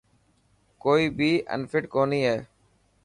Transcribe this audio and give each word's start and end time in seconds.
ڪوئي 0.83 1.05
بي 1.17 1.31
انفٽ 1.55 1.83
ڪوني 1.93 2.19
هي. 2.27 2.37